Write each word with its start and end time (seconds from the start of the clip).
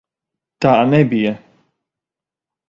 Tā 0.65 0.71
nebija! 0.93 1.35